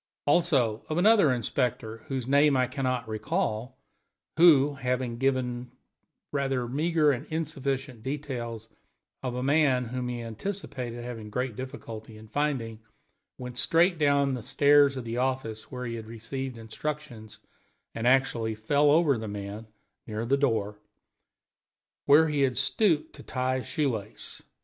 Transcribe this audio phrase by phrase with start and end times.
[0.25, 3.77] Also of another inspector, whose name I can not recall,
[4.35, 5.71] who, having been given
[6.31, 8.67] rather meager and insufficient details
[9.21, 12.79] of a man whom he anticipated having great difficulty in finding,
[13.37, 17.37] went straight down the stairs of the office where he had received instructions,
[17.93, 19.67] and actually fell over the man
[20.07, 20.79] near the door,
[22.07, 24.41] where he had stooped down to tie his shoe lace!